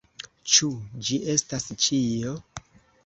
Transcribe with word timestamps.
Ĉu 0.53 0.69
ĝi 1.09 1.19
estas 1.33 1.69
ĉio? 1.85 2.35